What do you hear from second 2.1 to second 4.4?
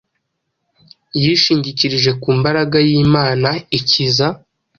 ku mbaraga y’Imana ikiza